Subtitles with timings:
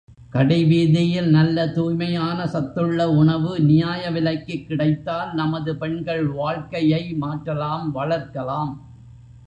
[0.29, 8.73] கடைவீதியில் நல்ல தூய்மையான சத்துள்ள உணவு நியாய விலைக்குக் கிடைத்தால் நமது பெண்கள் வாழ்க்கையை மாற்றலாம் வளர்க்கலாம்.